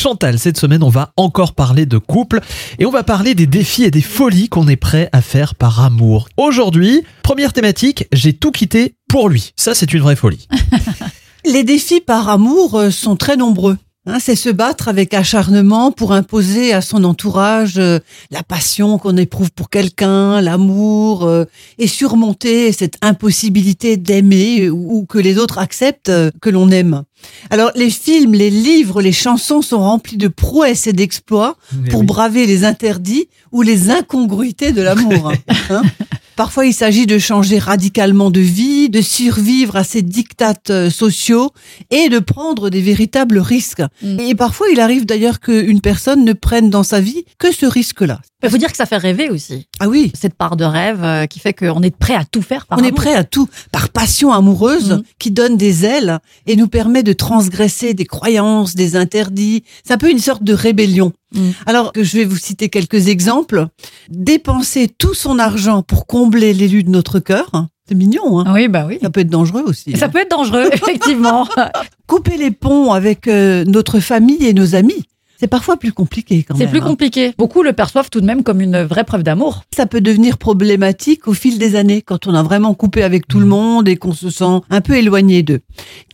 [0.00, 2.40] Chantal, cette semaine, on va encore parler de couple
[2.78, 5.84] et on va parler des défis et des folies qu'on est prêt à faire par
[5.84, 6.30] amour.
[6.38, 9.52] Aujourd'hui, première thématique, j'ai tout quitté pour lui.
[9.56, 10.48] Ça, c'est une vraie folie.
[11.44, 13.76] Les défis par amour euh, sont très nombreux.
[14.06, 17.98] Hein, c'est se battre avec acharnement pour imposer à son entourage euh,
[18.30, 21.44] la passion qu'on éprouve pour quelqu'un, l'amour, euh,
[21.76, 27.02] et surmonter cette impossibilité d'aimer ou, ou que les autres acceptent euh, que l'on aime.
[27.50, 32.00] Alors les films, les livres, les chansons sont remplis de prouesses et d'exploits Mais pour
[32.00, 32.06] oui.
[32.06, 35.30] braver les interdits ou les incongruités de l'amour.
[35.68, 35.82] hein.
[36.40, 41.50] Parfois, il s'agit de changer radicalement de vie, de survivre à ces dictates euh, sociaux
[41.90, 43.82] et de prendre des véritables risques.
[44.02, 44.20] Mm.
[44.20, 48.22] Et parfois, il arrive d'ailleurs qu'une personne ne prenne dans sa vie que ce risque-là.
[48.42, 49.66] Il faut dire que ça fait rêver aussi.
[49.80, 52.64] Ah oui, Cette part de rêve euh, qui fait qu'on est prêt à tout faire
[52.64, 55.02] par on est prêt à tout par passion amoureuse Mm.
[55.18, 59.62] qui donne des ailes et nous permet de transgresser des croyances, des interdits.
[59.84, 61.12] C'est un peu une sorte de rébellion.
[61.34, 61.50] Mm.
[61.66, 63.66] Alors que je vais vous citer quelques exemples.
[64.08, 67.50] Dépenser tout son argent pour combler l'élu de notre cœur,
[67.88, 68.40] c'est mignon.
[68.40, 68.98] Hein Oui, bah oui.
[69.00, 69.96] ça peut être dangereux aussi.
[69.96, 70.08] Ça hein.
[70.08, 71.46] peut être dangereux, effectivement.
[72.06, 75.04] Couper les ponts avec euh, notre famille et nos amis,
[75.38, 76.70] c'est parfois plus compliqué quand C'est même.
[76.70, 76.84] plus hein.
[76.86, 77.32] compliqué.
[77.38, 79.62] Beaucoup le perçoivent tout de même comme une vraie preuve d'amour.
[79.74, 83.38] Ça peut devenir problématique au fil des années quand on a vraiment coupé avec tout
[83.38, 83.50] le Mhm.
[83.50, 85.60] monde et qu'on se sent un peu éloigné d'eux.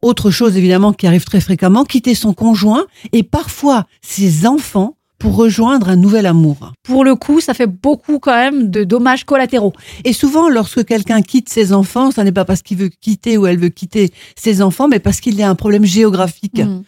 [0.00, 5.36] Autre chose évidemment qui arrive très fréquemment, quitter son conjoint et parfois ses enfants pour
[5.36, 6.72] rejoindre un nouvel amour.
[6.82, 9.72] Pour le coup, ça fait beaucoup quand même de dommages collatéraux.
[10.04, 13.46] Et souvent, lorsque quelqu'un quitte ses enfants, ça n'est pas parce qu'il veut quitter ou
[13.46, 16.58] elle veut quitter ses enfants, mais parce qu'il y a un problème géographique.
[16.58, 16.82] Mm.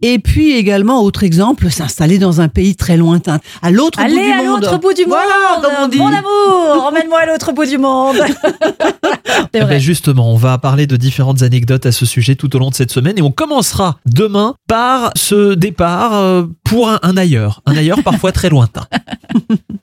[0.00, 4.24] Et puis également, autre exemple, s'installer dans un pays très lointain, à l'autre bout Allez
[4.24, 4.60] du à monde.
[4.62, 5.98] l'autre bout du Voilà, monde, comme on dit.
[5.98, 8.16] mon amour, emmène-moi à l'autre bout du monde.
[9.52, 12.58] C'est Eh ben, justement, on va parler de différentes anecdotes à ce sujet tout au
[12.58, 17.16] long de cette semaine et on commencera demain par ce départ euh, pour un, un
[17.16, 18.86] ailleurs, un ailleurs parfois très lointain.